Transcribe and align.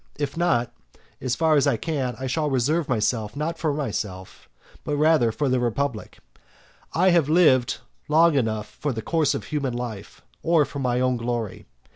If 0.15 0.35
not, 0.35 0.73
as 1.21 1.35
far 1.35 1.55
as 1.57 1.67
I 1.67 1.77
can 1.77 2.15
I 2.17 2.25
shall 2.25 2.49
reserve 2.49 2.89
myself 2.89 3.35
not 3.35 3.59
for 3.59 3.71
myself, 3.71 4.49
but 4.83 4.97
rather 4.97 5.31
for 5.31 5.47
the 5.47 5.59
republic. 5.59 6.17
I 6.91 7.11
have 7.11 7.29
lived 7.29 7.77
long 8.07 8.33
enough 8.33 8.65
for 8.67 8.93
the 8.93 9.03
course 9.03 9.35
of 9.35 9.43
human 9.43 9.75
life, 9.75 10.23
or 10.41 10.65
for 10.65 10.79
my 10.79 10.99
own 10.99 11.17
glory. 11.17 11.67